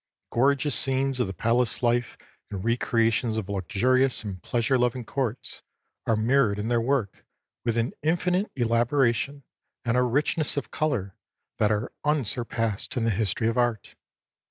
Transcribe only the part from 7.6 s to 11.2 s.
with an infinite elaboration and a richness of color